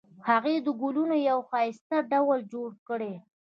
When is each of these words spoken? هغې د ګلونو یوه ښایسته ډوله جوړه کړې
هغې 0.29 0.55
د 0.65 0.67
ګلونو 0.81 1.15
یوه 1.29 1.43
ښایسته 1.49 1.97
ډوله 2.09 2.37
جوړه 2.51 2.77
کړې 2.87 3.13